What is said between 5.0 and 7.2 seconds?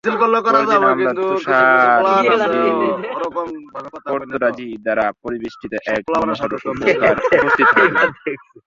পরিবেষ্টিত এক মনোরম উপত্যকায়